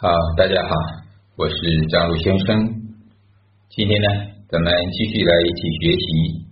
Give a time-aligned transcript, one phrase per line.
[0.00, 0.70] 好，大家好，
[1.34, 1.56] 我是
[1.90, 2.56] 张璐先生。
[3.68, 6.46] 今天呢，咱们继续来一起学习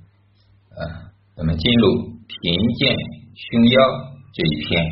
[0.74, 1.94] 啊，咱们进入
[2.26, 2.96] 贫贱
[3.36, 3.80] 凶妖
[4.34, 4.84] 这一篇。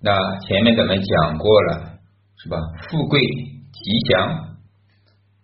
[0.00, 1.98] 那前面咱们讲过了，
[2.38, 2.56] 是吧？
[2.88, 4.56] 富贵吉祥，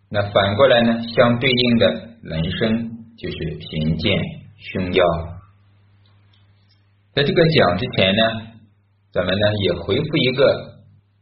[0.08, 1.86] 那反过来呢，相对应的
[2.22, 4.18] 人生就是贫贱
[4.56, 5.04] 凶妖。
[7.12, 8.22] 在这个讲之前呢，
[9.12, 10.73] 咱们呢也回复一个。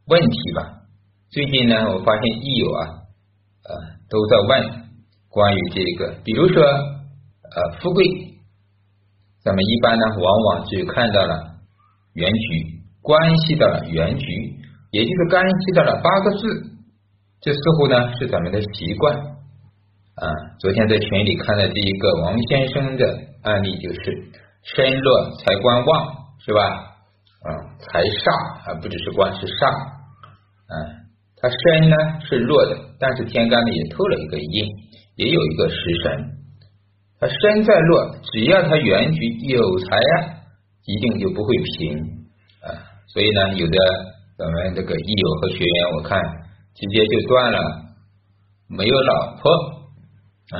[0.06, 0.82] 问题吧，
[1.30, 2.82] 最近呢，我发现益友啊，
[3.64, 3.74] 呃，
[4.10, 4.82] 都在问
[5.28, 8.04] 关于这个，比如说呃，富贵，
[9.44, 11.54] 咱们一般呢，往往只看到了
[12.14, 14.26] 原局，关系到了原局，
[14.90, 16.46] 也就是关系到了八个字，
[17.40, 20.26] 这似乎呢是咱们的习惯啊。
[20.58, 23.06] 昨天在群里看的这一个王先生的
[23.42, 24.32] 案例，就是
[24.64, 26.91] 身弱财官旺，是吧？
[27.42, 27.48] 啊，
[27.80, 29.66] 财煞啊，不只是官，是煞。
[30.70, 30.74] 啊，
[31.36, 34.68] 他身呢是弱的，但是天干呢也透了一个印，
[35.16, 36.38] 也有一个食神。
[37.18, 40.38] 他身再弱，只要他原局有财呀，
[40.86, 41.98] 一定就不会贫
[42.62, 42.78] 啊。
[43.08, 43.78] 所以呢，有的
[44.38, 46.18] 咱们这个益友和学员，我看
[46.74, 47.58] 直接就断了，
[48.68, 49.50] 没有老婆
[50.54, 50.58] 啊，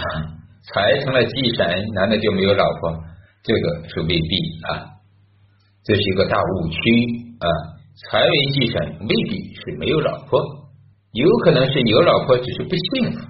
[0.67, 2.99] 财成了忌神，难道就没有老婆？
[3.45, 4.37] 这个是未必
[4.69, 4.99] 啊。
[5.85, 6.79] 这是一个大误区
[7.41, 7.47] 啊！
[8.09, 10.41] 财为忌神，未必是没有老婆，
[11.13, 13.27] 有可能是有老婆，只是不幸福，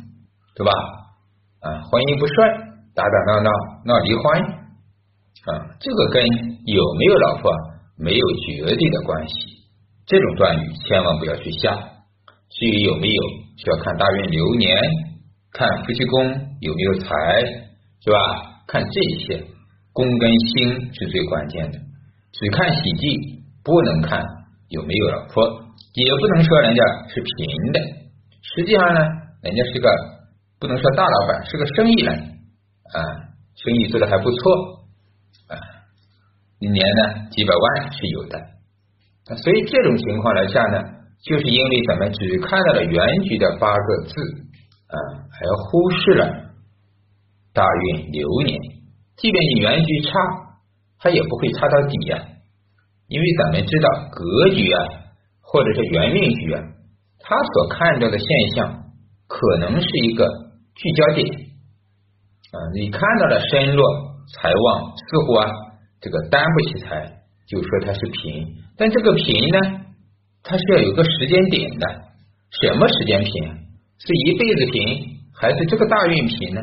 [0.54, 0.72] 对吧？
[1.60, 2.36] 啊，婚姻不顺，
[2.94, 3.50] 打打闹闹
[3.86, 4.24] 闹离婚
[5.48, 6.22] 啊，这个跟
[6.66, 7.50] 有没有老婆
[7.96, 9.34] 没有绝对的关系。
[10.06, 11.72] 这种断语千万不要去下。
[12.50, 13.22] 至于有没有，
[13.56, 14.76] 需要看大运流年，
[15.52, 16.22] 看夫妻宫
[16.60, 17.08] 有没有财，
[18.04, 18.18] 是吧？
[18.66, 19.42] 看这些
[19.92, 21.78] 宫跟星是最关键的。
[22.32, 24.24] 只看喜忌，不能看
[24.68, 25.44] 有没有老婆，
[25.94, 27.80] 也不能说人家是贫的。
[28.40, 29.00] 实际上呢，
[29.42, 29.88] 人家是个
[30.58, 32.98] 不能说大老板，是个生意人啊，
[33.54, 34.54] 生意做的还不错
[35.48, 35.60] 啊，
[36.58, 38.40] 一年呢几百万是有的。
[39.36, 40.82] 所以这种情况来下呢，
[41.22, 44.14] 就是因为咱们只看到了原局的八个字
[44.88, 44.96] 啊，
[45.30, 46.26] 还忽视了
[47.52, 48.58] 大运流年。
[49.16, 50.10] 即便你原局差。
[51.02, 52.22] 它也不会差到底呀，
[53.08, 54.78] 因为咱们知道格局啊，
[55.40, 56.62] 或者是元命局啊，
[57.18, 58.84] 它所看到的现象
[59.26, 60.28] 可能是一个
[60.76, 61.26] 聚焦点
[62.52, 62.56] 啊。
[62.74, 63.84] 你看到了身弱
[64.32, 65.50] 财旺，似乎啊
[66.00, 67.18] 这个担不起财，
[67.48, 68.46] 就说它是贫。
[68.76, 69.58] 但这个贫呢，
[70.44, 71.86] 它是要有个时间点的，
[72.62, 73.32] 什么时间贫？
[73.98, 76.62] 是一辈子贫，还是这个大运贫呢？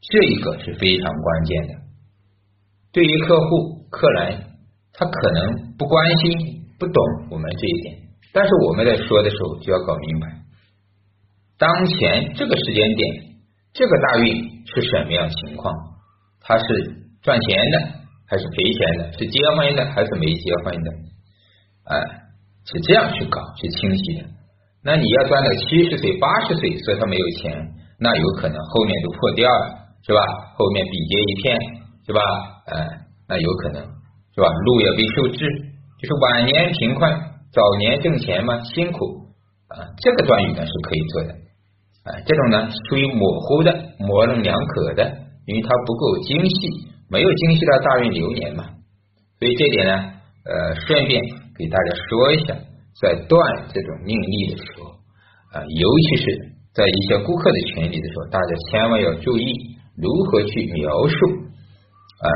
[0.00, 1.85] 这一个是非常关键的。
[2.96, 4.40] 对于客户、客人，
[4.94, 10.26] 他可能不关心、不懂我们这一点，但是我们在说的时候就要搞明白，
[11.58, 13.36] 当前这个时间点，
[13.74, 15.74] 这个大运是什么样情况？
[16.40, 16.64] 他是
[17.20, 17.76] 赚钱的
[18.26, 19.12] 还是赔钱的？
[19.12, 20.90] 是结婚的还是没结婚的？
[21.92, 22.00] 哎，
[22.64, 24.24] 是这样去搞，是清晰的。
[24.82, 27.52] 那你要赚到七十岁、八十岁，说他没有钱，
[28.00, 30.20] 那有可能后面就破掉了，是吧？
[30.56, 31.58] 后面比劫一片，
[32.06, 32.20] 是吧？
[32.66, 32.86] 哎，
[33.28, 34.46] 那有可能是吧？
[34.46, 35.44] 路也被受制，
[35.98, 37.10] 就是晚年贫困，
[37.52, 39.26] 早年挣钱嘛，辛苦
[39.66, 39.90] 啊。
[39.98, 41.32] 这个断语呢是可以做的，
[42.06, 45.02] 啊，这种呢属于模糊的、模棱两可的，
[45.46, 48.64] 因为它不够精细，没有精细到大运流年嘛。
[49.40, 49.92] 所以这点呢，
[50.44, 51.20] 呃，顺便
[51.58, 52.54] 给大家说一下，
[53.02, 54.90] 在断这种命例的时候
[55.58, 59.50] 啊，尤其是在一些顾客的群里的时候，大家千万要注意
[59.96, 61.45] 如何去描述。
[62.16, 62.28] 啊，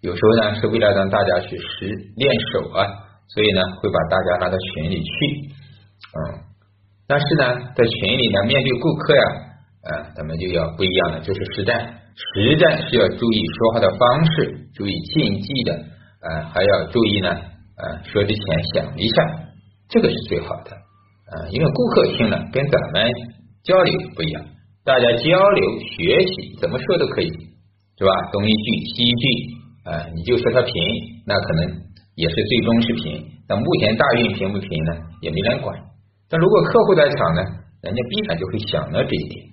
[0.00, 1.86] 有时候呢是为了让大家去实
[2.16, 2.86] 练手啊，
[3.26, 5.50] 所以呢会把大家拉到群里去，
[6.14, 6.46] 嗯，
[7.08, 9.22] 但是呢在群里呢面对顾客呀，
[9.82, 19.22] 啊，咱们就要不一样了，就是实战，实战是要注意说话的方式，注意禁忌的，啊，还要注意呢，啊，说之前想一下，
[19.88, 23.12] 这个是最好的，啊，因为顾客听了跟咱们
[23.64, 24.44] 交流不一样，
[24.84, 27.47] 大家交流学习怎么说都可以。
[27.98, 28.12] 是吧？
[28.30, 29.24] 东一句西一句，
[29.82, 30.72] 啊，你就说他贫，
[31.26, 31.82] 那可能
[32.14, 33.26] 也是最终是贫。
[33.48, 34.92] 那目前大运贫不贫呢？
[35.20, 35.76] 也没人管。
[36.30, 37.42] 但如果客户在场呢，
[37.82, 39.44] 人家必然就会想到这一点。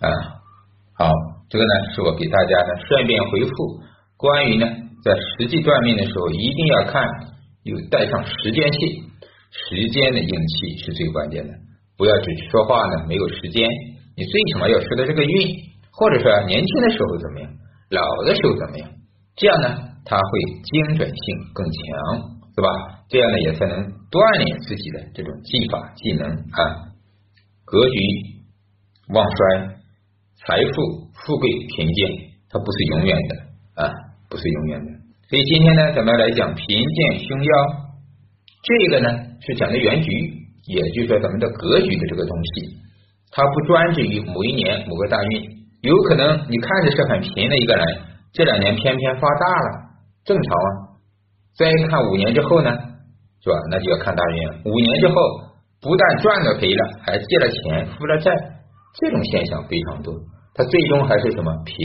[0.00, 0.08] 啊，
[0.92, 1.10] 好，
[1.48, 3.80] 这个呢是我给大家呢顺便回复，
[4.18, 4.66] 关于呢
[5.02, 7.02] 在实际断命的时候，一定要看
[7.62, 9.04] 有带上时间性，
[9.50, 11.54] 时间的运气是最关键的，
[11.96, 13.66] 不要只说话呢没有时间，
[14.18, 15.72] 你最起码要说的这个运。
[15.96, 17.50] 或者说年轻的时候怎么样，
[17.90, 18.90] 老的时候怎么样？
[19.36, 19.68] 这样呢，
[20.04, 20.30] 它会
[20.62, 21.24] 精准性
[21.54, 22.68] 更强是吧？
[23.08, 23.78] 这样呢也才能
[24.10, 26.60] 锻炼自己的这种技法技能啊。
[27.64, 27.98] 格局
[29.08, 29.74] 旺衰、
[30.38, 32.10] 财富、富贵、贫贱，
[32.50, 33.90] 它不是永远的啊，
[34.28, 34.90] 不是永远的。
[35.28, 37.50] 所以今天呢，咱们来讲贫贱凶妖，
[38.62, 39.08] 这个呢
[39.40, 40.10] 是讲的原局，
[40.66, 42.76] 也就是说咱们的格局的这个东西，
[43.32, 45.50] 它不专指于某一年某个大运，
[45.84, 47.84] 有可能你看着是很贫的一个人，
[48.32, 49.68] 这两年偏偏发大了，
[50.24, 50.68] 正常啊。
[51.56, 52.70] 再看五年之后呢，
[53.42, 53.56] 是吧？
[53.70, 55.14] 那就要看大运了，五年之后
[55.82, 58.32] 不但赚了赔了，还借了钱负了债，
[58.98, 60.14] 这种现象非常多，
[60.54, 61.76] 它最终还是什么贫，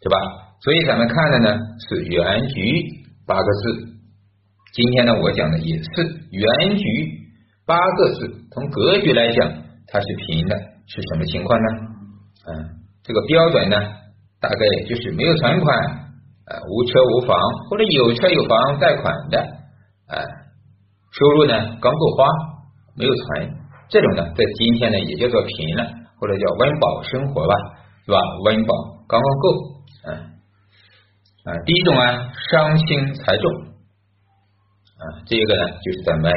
[0.00, 0.16] 是吧？
[0.62, 2.84] 所以咱们看的呢是原局
[3.26, 3.98] 八个字，
[4.72, 6.86] 今天呢我讲的也是原局
[7.66, 9.52] 八个字，从格局来讲
[9.88, 10.56] 它是平的，
[10.86, 11.66] 是什么情况呢？
[12.46, 12.54] 嗯，
[13.08, 13.76] 这个标准呢
[14.38, 15.78] 大概就是没有存款，
[16.44, 17.34] 呃无车无房，
[17.70, 19.40] 或者有车有房贷款的，
[20.08, 20.20] 呃
[21.10, 22.28] 收入呢刚够花，
[22.94, 23.50] 没有存，
[23.88, 25.90] 这种呢在今天呢也叫做平了，
[26.20, 27.54] 或者叫温饱生活吧，
[28.04, 28.20] 是吧？
[28.44, 28.74] 温饱
[29.08, 29.78] 刚刚够。
[31.44, 33.50] 啊，第一种啊，伤轻财重
[35.00, 36.30] 啊，这个呢就是咱们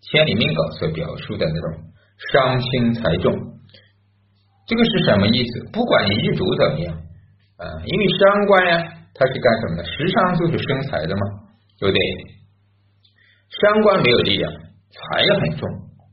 [0.00, 1.84] 千里命稿所表述的那种
[2.32, 3.34] 伤轻财重，
[4.66, 5.70] 这个是什么意思？
[5.72, 6.94] 不管你日主怎么样
[7.56, 8.78] 啊，因为伤官呀，
[9.14, 9.84] 它是干什么的？
[9.84, 11.22] 时伤就是生财的嘛，
[11.78, 12.00] 对不对？
[13.60, 15.68] 伤官没有力量，财很重，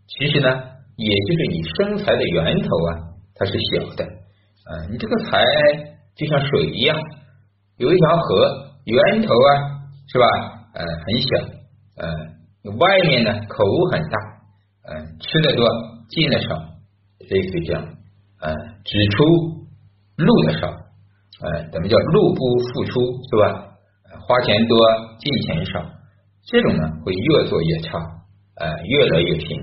[0.07, 0.49] 其实呢，
[0.97, 2.89] 也就是你生财的源头啊，
[3.35, 5.43] 它是小的啊，你这个财
[6.15, 6.99] 就像水一样。
[7.77, 9.49] 有一条河，源头啊，
[10.07, 10.25] 是吧？
[10.73, 11.29] 呃，很小，
[11.97, 14.17] 呃，外面呢口很大，
[14.87, 15.67] 呃，吃的多，
[16.09, 16.55] 进的少，
[17.29, 17.83] 类似于这样，
[18.41, 18.53] 呃，
[18.83, 19.23] 只出
[20.17, 22.39] 入的少，呃，咱们叫入不
[22.73, 22.99] 敷出，
[23.29, 23.67] 是吧？
[24.27, 24.77] 花钱多，
[25.19, 25.85] 进钱少，
[26.45, 27.97] 这种呢会越做越差，
[28.55, 29.57] 呃，越来越贫，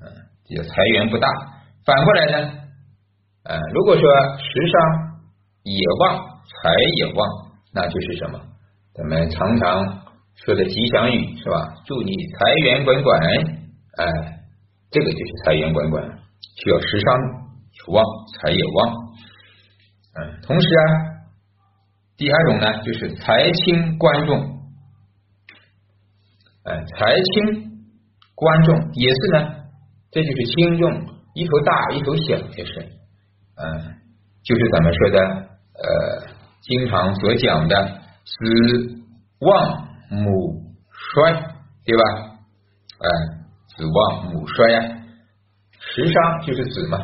[0.00, 0.08] 呃，
[0.46, 1.28] 这个财源不大。
[1.84, 2.52] 反过来呢，
[3.44, 5.20] 呃，如果说时商
[5.62, 7.46] 也旺，财也旺。
[7.72, 8.40] 那就是什么？
[8.94, 9.84] 咱们常常
[10.34, 11.74] 说的吉祥语是吧？
[11.84, 13.20] 祝你财源滚滚，
[13.98, 14.06] 哎，
[14.90, 16.02] 这个就是财源滚滚，
[16.56, 17.45] 需要时商
[17.88, 18.04] 旺，
[18.34, 18.94] 财也旺。
[20.14, 20.82] 嗯，同时啊，
[22.16, 24.60] 第二种呢，就是财轻官重，
[26.64, 27.88] 哎，财轻
[28.34, 29.54] 官重也是呢，
[30.10, 30.90] 这就是轻重，
[31.34, 32.80] 一头大一头小，就是，
[33.56, 33.94] 嗯，
[34.42, 36.36] 就是咱们说的呃。
[36.62, 39.04] 经常所讲的子
[39.38, 41.32] 旺母衰，
[41.84, 42.02] 对吧？
[42.98, 43.08] 哎，
[43.68, 44.80] 子旺母衰呀，
[45.78, 46.98] 时伤就是子嘛。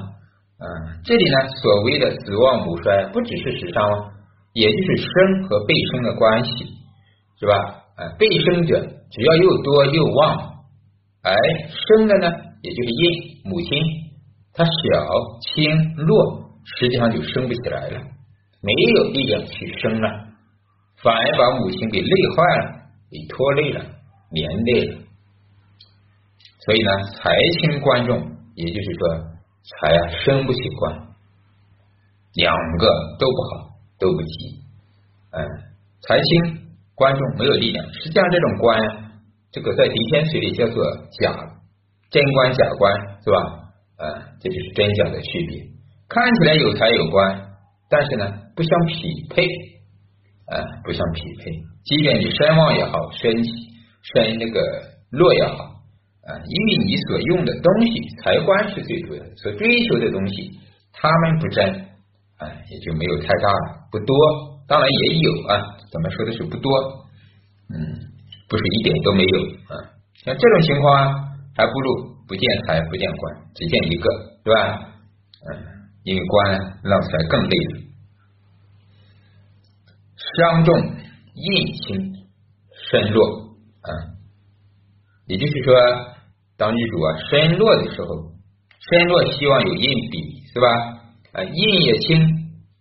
[0.62, 0.66] 啊，
[1.02, 4.12] 这里呢，所谓的子旺母衰，不只是时伤哦，
[4.52, 6.50] 也就是生和被生的关系，
[7.40, 7.54] 是吧？
[7.96, 8.80] 啊，被生者
[9.10, 10.54] 只要又多又旺，
[11.24, 11.34] 而，
[11.68, 12.30] 生的呢，
[12.62, 13.70] 也就是阴母亲，
[14.54, 14.70] 它小
[15.54, 18.00] 轻弱，实际上就生不起来了。
[18.62, 20.08] 没有力量去生了，
[21.02, 22.70] 反而把母亲给累坏了，
[23.10, 23.84] 给拖累了，
[24.30, 24.98] 连累了。
[26.64, 28.16] 所以呢，财轻官重，
[28.54, 29.31] 也就是说
[29.64, 30.94] 财啊生不起官，
[32.34, 32.88] 两个
[33.18, 34.62] 都不好，都不吉。
[35.30, 35.48] 嗯，
[36.02, 38.80] 财轻官众没有力量，实际上这种官，
[39.50, 40.84] 这个在狄天水里叫做
[41.20, 41.32] 假
[42.10, 42.92] 真官假官，
[43.24, 43.38] 是吧？
[43.96, 44.04] 啊，
[44.40, 45.62] 这就是真假的区别。
[46.08, 47.48] 看起来有财有官。
[47.94, 48.24] 但是呢，
[48.56, 49.44] 不相匹配，
[50.46, 51.52] 啊，不相匹配。
[51.84, 54.60] 即便你身旺也好，身身那个
[55.10, 55.71] 弱也好，
[56.26, 60.58] 啊，因为你所用的东西，财官是最主要的，所追求的东西，
[60.92, 61.68] 他们不真，
[62.38, 64.14] 啊，也就没有太大了，不多。
[64.68, 65.60] 当然也有啊，
[65.90, 66.72] 咱们说的是不多，
[67.74, 67.78] 嗯，
[68.48, 69.38] 不是一点都没有
[69.68, 69.74] 啊。
[70.24, 71.14] 像这种情况啊，
[71.56, 74.08] 还不如不见财不见官，只见一个，
[74.44, 74.88] 对吧？
[75.50, 75.72] 嗯。
[76.04, 77.80] 因为官让财更累了，
[80.36, 80.76] 伤重
[81.32, 82.12] 印轻
[82.90, 83.24] 身弱
[83.82, 83.88] 啊，
[85.26, 85.74] 也就是说，
[86.56, 88.08] 当日主啊身弱的时候，
[88.90, 90.68] 身弱希望有印比是吧？
[91.32, 92.18] 啊，印也轻，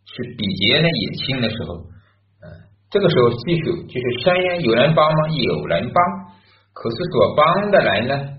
[0.06, 1.76] 是比劫呢也轻的时候，
[2.42, 2.46] 嗯，
[2.90, 5.30] 这个时候记住，就是身呀有人帮吗？
[5.30, 6.04] 有人帮，
[6.74, 8.30] 可是所帮的人呢，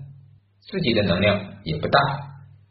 [0.61, 1.99] 自己的能量也不大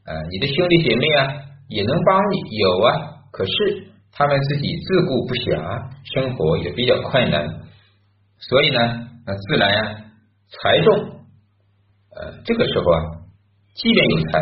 [0.06, 1.38] 啊，你的兄弟姐妹啊。
[1.68, 2.92] 也能帮你有啊，
[3.32, 7.48] 可是他们自己自顾不暇，生活也比较困难，
[8.36, 10.04] 所以呢，那自然啊
[10.50, 11.21] 财重，
[12.14, 12.98] 呃，这个时候啊，
[13.74, 14.38] 即便有财，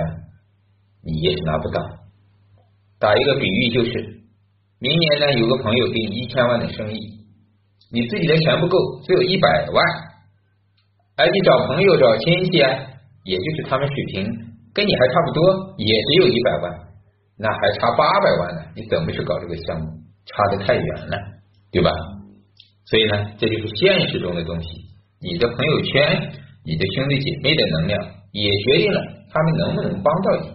[1.05, 1.81] 你也是拿不到。
[2.99, 3.93] 打一个比喻，就是
[4.81, 6.99] 明年呢，有个朋友给你一千万的生意，
[7.93, 9.85] 你自己的钱不够，只有一百万，
[11.17, 12.71] 哎，你找朋友找亲戚啊，
[13.25, 14.25] 也就是他们水平
[14.75, 16.73] 跟你还差不多，也只有一百万，
[17.39, 19.87] 那还差八百万呢，你怎么去搞这个项目？
[20.27, 21.17] 差的太远了，
[21.73, 21.91] 对吧？
[22.85, 24.69] 所以呢，这就是现实中的东西。
[25.21, 26.33] 你的朋友圈、
[26.65, 27.99] 你的兄弟姐妹的能量，
[28.33, 29.01] 也决定了
[29.31, 30.51] 他们能不能帮到你。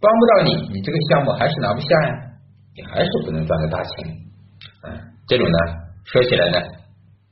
[0.00, 2.14] 帮不到你，你这个项目还是拿不下呀，
[2.76, 4.16] 你还是不能赚到大钱。
[4.84, 4.94] 嗯，
[5.26, 5.58] 这种呢，
[6.04, 6.58] 说起来呢，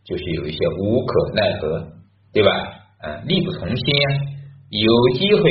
[0.04, 1.86] 就是有一些无可奈何，
[2.32, 2.50] 对吧？
[3.02, 4.20] 啊，力不从心呀。
[4.68, 5.42] 有机会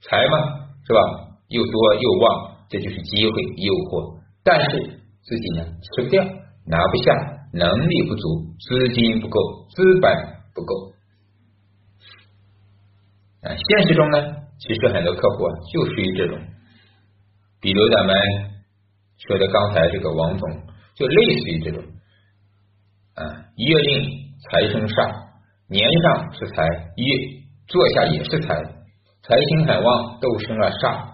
[0.00, 1.00] 财嘛，是吧？
[1.46, 4.18] 又多又旺，这就是机会诱惑。
[4.42, 4.82] 但是
[5.22, 5.64] 自己呢，
[5.94, 6.24] 吃不掉，
[6.66, 7.14] 拿不下，
[7.52, 9.38] 能力不足，资金不够，
[9.76, 10.12] 资本
[10.52, 10.90] 不够。
[13.42, 14.18] 啊，现实中呢？
[14.58, 16.38] 其实很多客户啊，就属于这种，
[17.60, 18.14] 比如咱们
[19.26, 20.48] 说的刚才这个王总，
[20.94, 21.82] 就类似于这种
[23.14, 24.10] 啊，月令
[24.48, 25.12] 财生煞，
[25.68, 26.62] 年上是财，
[26.94, 27.06] 月
[27.66, 28.62] 坐下也是财，
[29.22, 31.10] 财星很旺，都生了煞，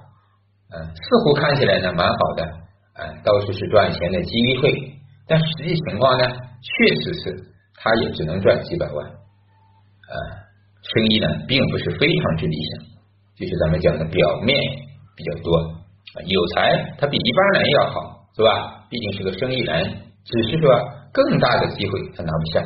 [0.70, 2.44] 嗯，似乎看起来呢蛮好的，
[2.92, 4.70] 啊，到处是赚钱的机会，
[5.26, 6.26] 但实际情况呢，
[6.61, 9.12] 确实是他也只能赚几百万，
[10.95, 12.99] 生意呢并不是非常之理想。
[13.38, 14.59] 就是咱们讲的表面
[15.14, 15.62] 比较多，
[16.26, 18.85] 有才他比一般人要好，是吧？
[18.90, 20.68] 毕竟是个生意人，只是说
[21.12, 22.61] 更大的机会他拿不下，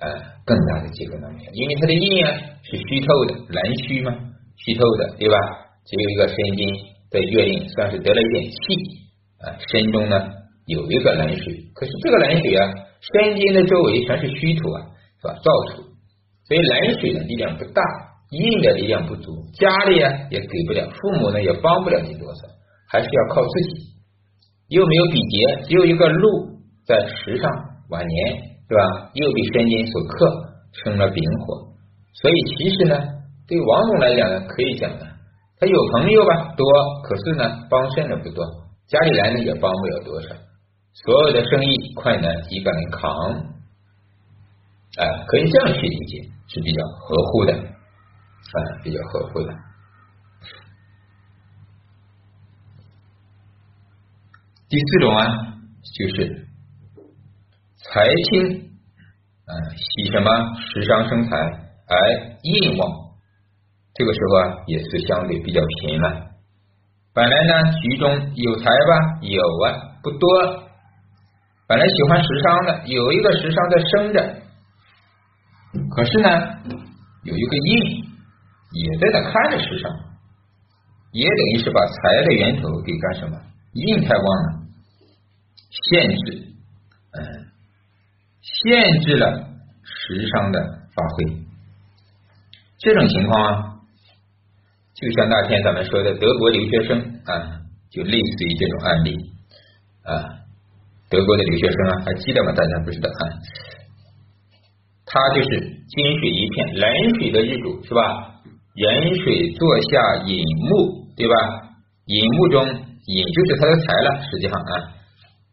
[0.00, 0.10] 呃，
[0.44, 2.32] 更大的机会拿不下，因为他的印啊
[2.64, 4.12] 是虚透的，蓝虚嘛，
[4.56, 5.36] 虚透的，对吧？
[5.84, 6.66] 只有一个申金
[7.10, 8.56] 在月令，算是得了一点气
[9.38, 10.18] 啊，身中呢
[10.66, 12.72] 有一个冷水，可是这个冷水啊，
[13.12, 14.82] 申金的周围全是虚土啊，
[15.20, 15.34] 是吧？
[15.42, 15.82] 燥土，
[16.48, 17.82] 所以冷水的力量不大。
[18.32, 22.48] 印的力量不足，家里啊也给不了，父母呢也帮不了你多少，
[22.88, 23.92] 还是要靠自己。
[24.68, 26.48] 又没有比劫，只有一个禄
[26.86, 27.50] 在时上
[27.90, 29.10] 晚年，对吧？
[29.12, 30.26] 又被申金所克，
[30.82, 31.76] 生了丙火。
[32.14, 32.96] 所以其实呢，
[33.46, 35.04] 对王总来讲呢，可以讲呢，
[35.60, 36.64] 他有朋友吧多，
[37.04, 38.42] 可是呢帮衬的不多，
[38.88, 40.28] 家里人呢也帮不了多少，
[41.04, 42.90] 所有的生意困难一个人
[44.98, 47.52] 哎，可以这样去理解，是比较合乎的。
[47.54, 49.54] 啊，比较合乎的。
[54.68, 55.26] 第四种啊，
[55.96, 56.46] 就是
[57.76, 58.70] 财清
[59.46, 60.30] 啊，喜什么
[60.60, 61.96] 食伤生财而
[62.42, 62.90] 印旺，
[63.94, 66.30] 这个时候啊，也是相对比较贫了。
[67.14, 70.28] 本来呢，局中有财吧，有啊，不多。
[71.66, 74.42] 本来喜欢食伤的，有一个食伤在生着，
[75.90, 76.28] 可是呢，
[77.24, 78.12] 有一个印。
[78.74, 79.92] 也在那看着时尚，
[81.10, 83.38] 也等于是把财的源头给干什么？
[83.74, 84.62] 印太旺了，
[85.68, 86.54] 限制，
[87.12, 87.20] 嗯，
[88.40, 89.46] 限制了
[89.84, 90.58] 时尚的
[90.94, 91.36] 发挥。
[92.78, 93.80] 这种情况啊，
[94.94, 97.60] 就像那天咱们说的德国留学生啊，
[97.90, 99.14] 就类似于这种案例
[100.04, 100.24] 啊。
[101.10, 102.52] 德国的留学生啊，还记得吗？
[102.52, 103.22] 大家不知道啊？
[105.12, 106.88] 他就是金水一片，冷
[107.18, 108.00] 水的日主，是吧？
[108.74, 111.34] 壬水坐下引木，对吧？
[112.06, 114.72] 引木中引就是他的财了，实际上啊，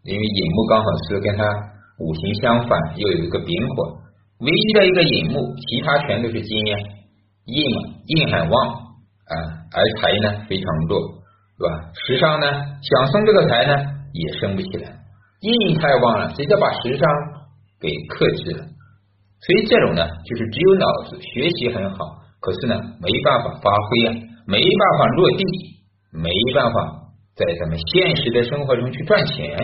[0.04, 1.44] 因为引木刚好是跟他
[2.00, 4.00] 五行相反，又有一个丙火，
[4.40, 6.78] 唯一的一个引木，其他全都是金呀，
[7.44, 7.66] 印
[8.08, 9.36] 印很旺啊，
[9.76, 11.02] 而财呢非常弱，
[11.58, 11.92] 是吧？
[12.08, 12.48] 时上呢
[12.82, 13.76] 想生这个财呢
[14.14, 14.96] 也生不起来，
[15.42, 17.10] 印太旺了，直接把时上
[17.82, 18.66] 给克制了，
[19.42, 22.18] 所以这种呢就是只有脑子学习很好。
[22.42, 24.16] 可是呢，没办法发挥啊，
[24.48, 25.44] 没办法落地，
[26.14, 26.80] 没办法
[27.36, 29.60] 在咱们现实的生活中去赚钱。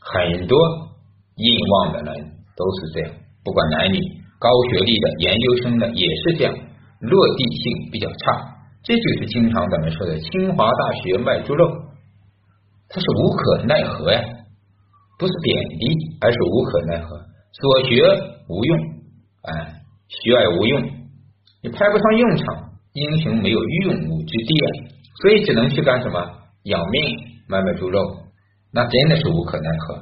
[0.00, 0.58] 很多
[1.36, 2.24] 硬旺的人
[2.56, 3.12] 都是这样，
[3.44, 3.98] 不管男女，
[4.38, 6.54] 高学历的、研究生的也是这样，
[7.00, 8.56] 落地性比较差。
[8.82, 11.68] 这就是经常咱们说的清华大学卖猪肉，
[12.88, 14.22] 他是无可奈何呀，
[15.18, 17.08] 不是贬低，而是无可奈何，
[17.52, 18.02] 所学
[18.48, 18.78] 无用，
[19.42, 20.82] 哎，学而无用。
[21.62, 24.68] 你派不上用场，英雄没有用武之地啊，
[25.20, 26.18] 所以只能去干什么？
[26.64, 27.02] 养命，
[27.48, 28.00] 卖卖猪肉，
[28.72, 29.94] 那真的是无可奈何。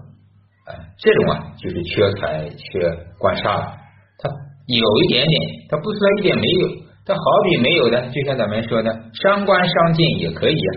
[0.66, 2.80] 哎，这种啊，就是缺财、缺
[3.18, 3.74] 官煞。
[4.18, 4.28] 他
[4.66, 6.68] 有一点点，他不说一点没有，
[7.06, 10.70] 他好比没有的，就像咱们说的，伤官伤尽也可以啊。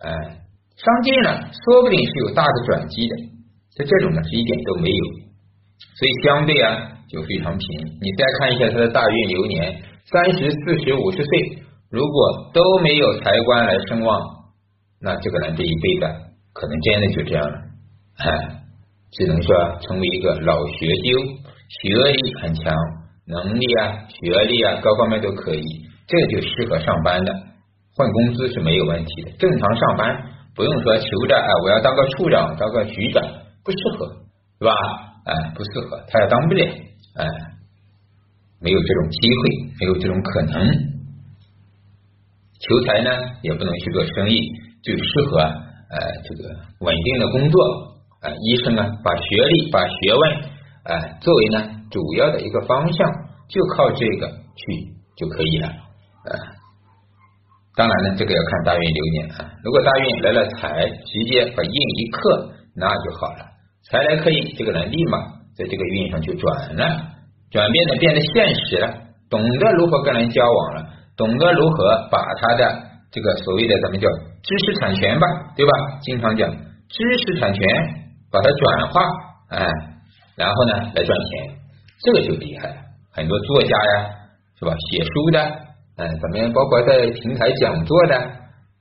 [0.00, 0.10] 哎，
[0.76, 3.16] 伤尽了，说不定是有大的转机的。
[3.76, 5.04] 像这种呢，是一点都没有，
[5.98, 6.92] 所以相对啊。
[7.08, 7.68] 就非常平，
[8.02, 9.80] 你再看一下他的大运流年，
[10.10, 14.20] 三十四十五十岁，如果都没有财官来声望，
[15.00, 16.12] 那这个人这一辈子
[16.52, 17.58] 可能真的就这样了，
[18.18, 18.26] 哎，
[19.12, 21.20] 只能说成为一个老学究，
[21.80, 22.74] 学历很强，
[23.28, 25.62] 能力啊、学历啊各方面都可以，
[26.08, 27.32] 这就适合上班的，
[27.96, 29.30] 换工资是没有问题的。
[29.38, 30.24] 正常上班
[30.56, 33.22] 不用说求着哎，我要当个处长、当个局长，
[33.62, 34.08] 不适合，
[34.58, 34.74] 是吧？
[35.26, 36.62] 哎，不适合，他也当不了，
[37.16, 37.26] 哎，
[38.60, 39.42] 没有这种机会，
[39.80, 40.70] 没有这种可能。
[42.60, 43.10] 求财呢，
[43.42, 44.40] 也不能去做生意，
[44.82, 47.60] 就适合呃这个稳定的工作
[48.20, 48.30] 啊。
[48.30, 50.32] 医生啊，把学历、把学问
[50.84, 53.06] 啊作为呢主要的一个方向，
[53.48, 56.32] 就靠这个去就可以了啊。
[57.74, 59.52] 当然呢，这个要看大运流年啊。
[59.64, 63.55] 如果大运来了财，直接把印一克，那就好了。
[63.90, 65.18] 才来克印，这个人立马
[65.56, 67.00] 在这个运上就转了，
[67.50, 68.92] 转变的变得现实了，
[69.30, 70.86] 懂得如何跟人交往了。
[71.16, 74.06] 懂得如何把他的这个所谓的咱们叫
[74.42, 75.26] 知识产权吧，
[75.56, 75.72] 对吧？
[76.02, 77.66] 经常讲知识产权，
[78.30, 79.00] 把它转化，
[79.48, 79.66] 哎，
[80.36, 81.56] 然后呢来赚钱，
[82.02, 82.74] 这个就厉害了。
[83.12, 84.10] 很多作家呀，
[84.58, 84.74] 是吧？
[84.90, 85.40] 写书的，
[85.96, 88.14] 嗯，咱们包括在平台讲座的，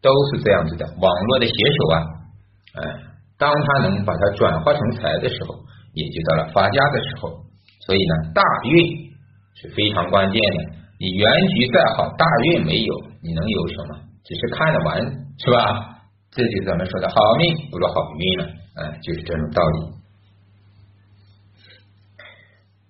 [0.01, 0.85] 都是这样子的。
[1.00, 2.03] 网络的写手啊，
[2.81, 2.83] 嗯，
[3.38, 5.56] 当他能把它转化成财的时候，
[5.94, 7.30] 也就到了发家的时候。
[7.86, 9.12] 所以呢，大运
[9.56, 10.75] 是非常关键的。
[11.00, 14.00] 你原局再好，大运没有，你能有什么？
[14.24, 15.01] 只是看着玩，
[15.38, 15.92] 是吧？
[16.32, 19.96] 这就是咱们说的好命不如好运了，哎，就是这种道理。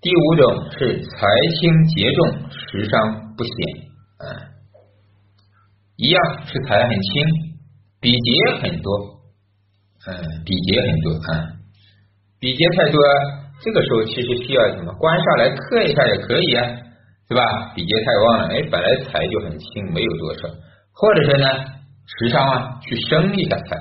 [0.01, 1.27] 第五种是财
[1.59, 3.53] 轻节重，食伤不显，
[4.19, 4.25] 嗯，
[5.97, 7.25] 一样是财很轻，
[7.99, 9.14] 比劫很多，
[10.07, 11.51] 嗯，比劫很多啊，
[12.39, 13.01] 比劫太多，
[13.63, 14.93] 这个时候其实需要什么？
[14.99, 16.81] 官煞来克一下也可以啊。
[17.27, 17.41] 是吧？
[17.73, 20.47] 比劫太旺了，哎，本来财就很轻，没有多少，
[20.93, 21.47] 或者是呢，
[22.05, 23.75] 时伤啊，去生一下财，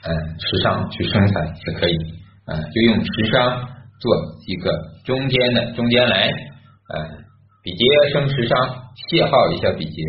[0.00, 1.96] 嗯，时伤去生财也可以，
[2.46, 3.68] 嗯，就用时伤
[4.00, 4.72] 做一个
[5.04, 7.20] 中间的中间来，嗯，
[7.62, 7.84] 比劫
[8.14, 8.56] 生时伤，
[9.10, 10.02] 泄耗一下比劫，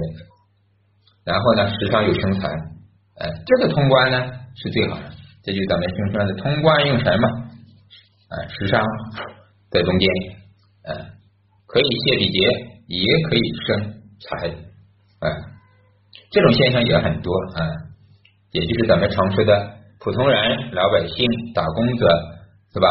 [1.25, 2.47] 然后呢，时伤又生财，
[3.19, 5.11] 哎，这个通关呢是最好的，
[5.43, 7.29] 这就是咱们经说的通关用神嘛，
[8.29, 8.83] 啊，时伤
[9.71, 10.09] 在中间，
[10.83, 11.17] 嗯。
[11.69, 12.39] 可以泄比劫，
[12.87, 14.47] 也可以生财，
[15.19, 15.27] 啊，
[16.31, 17.59] 这种现象也很多啊，
[18.53, 22.07] 也就是咱们常说的普通人、老百姓、打工者，
[22.71, 22.87] 是吧？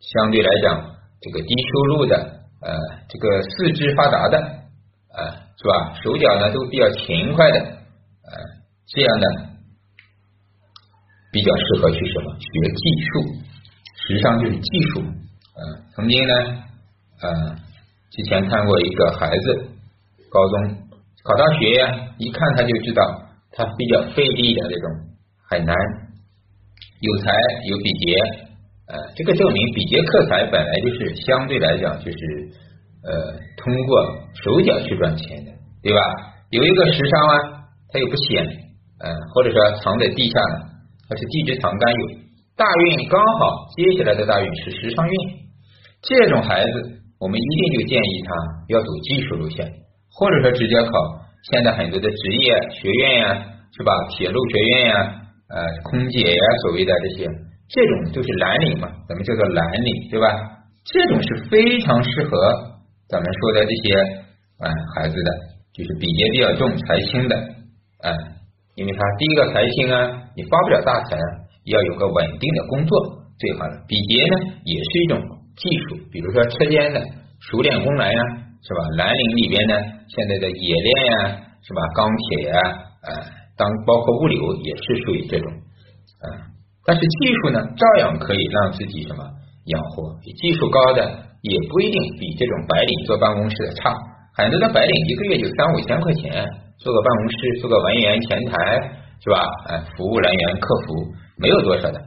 [0.00, 0.84] 相对来讲，
[1.22, 2.14] 这个低收入的，
[2.60, 2.76] 呃，
[3.08, 5.94] 这个四肢发达的，啊，是吧？
[6.04, 8.36] 手脚呢都比较勤快的，啊，
[8.86, 9.26] 这样的
[11.32, 13.12] 比较适合去什么学技术，
[14.06, 15.60] 时尚就是技术，嗯，
[15.94, 16.34] 曾经呢，
[17.20, 17.56] 啊。
[18.10, 19.70] 之前看过一个孩子，
[20.32, 20.76] 高中
[21.22, 23.04] 考大学呀，一看他就知道
[23.52, 24.90] 他比较费力的这种
[25.48, 25.76] 很难，
[27.00, 27.30] 有才
[27.68, 28.16] 有比劫，
[28.88, 32.50] 呃，这个证明比劫克财本来就是相对来讲就是
[33.04, 36.00] 呃通过手脚去赚钱的，对吧？
[36.50, 37.62] 有一个时尚啊，
[37.92, 38.44] 他又不显，
[38.98, 40.69] 呃，或者说藏在地下呢，
[41.10, 42.06] 它是地支藏干有
[42.54, 45.14] 大运刚好接下来的大运是时尚运，
[46.02, 46.70] 这种孩子。
[47.18, 48.32] 我们一定就建议他
[48.68, 49.70] 要走技术路线，
[50.08, 50.90] 或者说直接考
[51.50, 53.44] 现在很多的职业学院呀，
[53.76, 53.92] 是吧？
[54.08, 55.20] 铁路学院呀，
[55.50, 57.28] 呃，空姐呀，所谓的这些，
[57.68, 60.28] 这种就是蓝领嘛，咱们叫做蓝领，对吧？
[60.84, 62.38] 这种是非常适合
[63.10, 64.00] 咱们说的这些
[64.64, 65.30] 啊孩子的，
[65.74, 67.36] 就是比劫比较重、财轻的，
[68.00, 68.16] 啊，
[68.80, 71.18] 因为他第一个财星啊，你发不了大财，
[71.64, 72.96] 要有个稳定的工作
[73.38, 73.76] 最好了。
[73.86, 75.20] 比劫呢，也是一种。
[75.60, 77.04] 技术，比如说车间的
[77.40, 78.22] 熟练工人呀，
[78.64, 78.80] 是吧？
[78.96, 79.74] 蓝领里边呢，
[80.08, 81.82] 现在的冶炼呀，是吧？
[81.94, 82.56] 钢铁呀，
[83.04, 83.12] 啊，
[83.58, 85.52] 当包括物流也是属于这种，
[86.24, 86.48] 啊，
[86.86, 89.22] 但是技术呢，照样可以让自己什么
[89.66, 90.16] 养活。
[90.40, 91.02] 技术高的
[91.42, 93.92] 也不一定比这种白领坐办公室的差，
[94.32, 96.48] 很多的白领一个月就三五千块钱，
[96.80, 98.56] 做个办公室，做个文员、前台，
[99.22, 99.40] 是吧？
[99.68, 101.98] 哎，服务人员、客服没有多少的，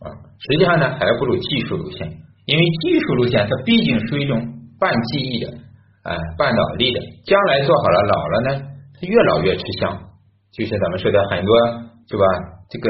[0.00, 0.08] 啊，
[0.40, 2.08] 实际上呢，还不如技术路线。
[2.46, 4.40] 因为技术路线它毕竟是一种
[4.80, 5.52] 半记忆的，
[6.04, 8.62] 哎，半脑力的，将来做好了，老了呢，
[8.98, 9.98] 它越老越吃香。
[10.52, 11.54] 就是咱们说的很多，
[12.08, 12.24] 是吧？
[12.70, 12.88] 这个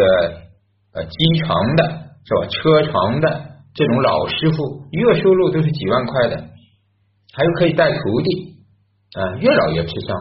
[0.94, 1.84] 呃，机床的，
[2.24, 2.46] 是吧？
[2.46, 6.36] 车床的这种老师傅，月收入都是几万块的，
[7.34, 8.54] 还有可以带徒弟，
[9.18, 10.16] 啊，越老越吃香。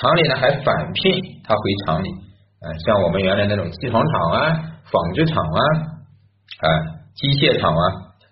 [0.00, 2.08] 厂里呢还返聘他回厂里，
[2.60, 4.52] 啊，像我们原来那种机床厂啊、
[4.90, 5.60] 纺织厂啊、
[6.60, 6.68] 啊，
[7.14, 7.84] 机械厂啊。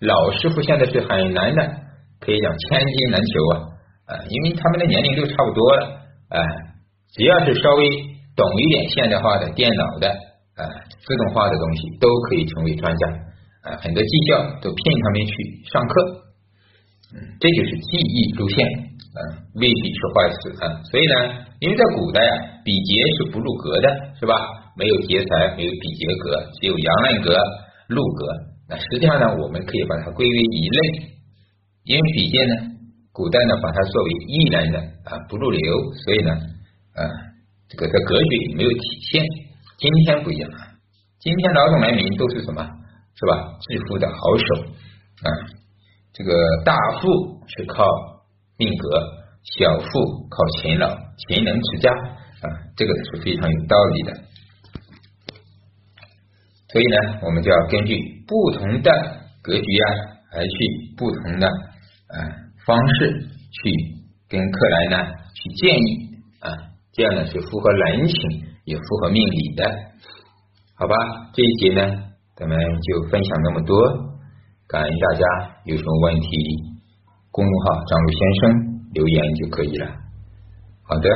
[0.02, 1.62] 老师傅现在是很难的，
[2.18, 3.54] 可以讲千金难求啊
[4.10, 4.18] 啊！
[4.26, 6.42] 因为他们的年龄都差不多了啊，
[7.14, 7.86] 只要是稍微
[8.34, 10.10] 懂一点现代化的电脑的
[10.58, 10.66] 啊
[11.06, 13.06] 自动化的东西，都可以成为专家
[13.62, 13.78] 啊。
[13.78, 15.34] 很多技校都聘他们去
[15.70, 15.94] 上课
[17.38, 19.20] 这就是记忆路线啊，
[19.54, 20.82] 未必是坏事啊。
[20.90, 23.86] 所以呢，因为在古代啊，比劫是不入格的，
[24.18, 24.34] 是吧？
[24.76, 27.38] 没有劫财，没有比劫格，只有阳难格、
[27.86, 28.26] 禄格。
[28.68, 31.14] 那实际上呢，我们可以把它归为一类，
[31.84, 32.54] 因为比劫呢，
[33.12, 35.60] 古代呢把它作为易难的啊，不入流，
[36.04, 36.32] 所以呢，
[36.98, 37.06] 啊，
[37.68, 38.80] 这个在格局里没有体
[39.12, 39.22] 现。
[39.78, 40.66] 今天不一样啊，
[41.20, 42.66] 今天劳动人民都是什么？
[43.14, 43.54] 是吧？
[43.70, 44.64] 致富的好手
[45.22, 45.30] 啊，
[46.12, 47.06] 这个大富
[47.46, 47.84] 是靠
[48.58, 49.00] 命格，
[49.44, 50.88] 小富靠勤劳、
[51.28, 54.12] 勤能持家啊，这个是非常有道理的。
[56.68, 58.90] 所以呢，我们就要根据不同的
[59.42, 59.86] 格局啊，
[60.32, 62.16] 而去不同的啊
[62.64, 63.10] 方式
[63.50, 63.70] 去
[64.28, 64.98] 跟客人呢
[65.34, 66.08] 去建议
[66.40, 66.50] 啊，
[66.92, 68.14] 这样呢是符合人情
[68.64, 69.64] 也符合命理的，
[70.74, 70.94] 好吧？
[71.34, 72.12] 这一节呢。
[72.34, 73.78] 咱们就分享那么多，
[74.66, 76.28] 感恩大家，有什么问题，
[77.30, 79.86] 公众号张璐先生留言就可以了。
[80.82, 81.08] 好的，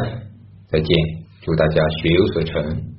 [0.68, 0.96] 再见，
[1.42, 2.95] 祝大家学有所成。